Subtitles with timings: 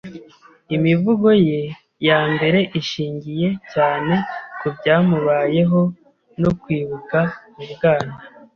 [0.75, 1.59] Imivugo ye
[2.07, 4.15] ya mbere ishingiye cyane
[4.59, 5.81] ku byamubayeho
[6.41, 7.19] no kwibuka
[7.55, 8.13] mu bwana.